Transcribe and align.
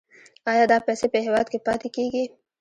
آیا 0.51 0.63
دا 0.71 0.77
پیسې 0.87 1.07
په 1.13 1.17
هیواد 1.25 1.45
کې 1.51 1.59
پاتې 1.67 1.87
کیږي؟ 1.95 2.23